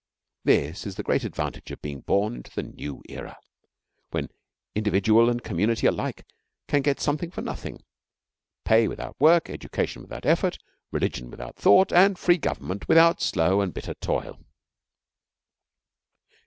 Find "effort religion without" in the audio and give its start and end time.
10.25-11.55